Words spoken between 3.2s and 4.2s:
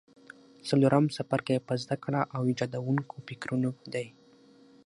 فکرونو دی.